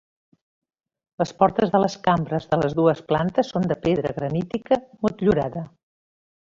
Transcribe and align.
Les 1.23 1.33
portes 1.41 1.73
de 1.75 1.81
les 1.83 1.97
cambres 2.09 2.49
de 2.55 2.59
les 2.63 2.75
dues 2.81 3.05
plantes 3.13 3.55
són 3.55 3.71
de 3.73 3.81
pedra 3.87 4.17
granítica 4.21 4.85
motllurada. 5.07 5.69